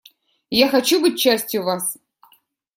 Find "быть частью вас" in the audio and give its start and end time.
0.99-1.95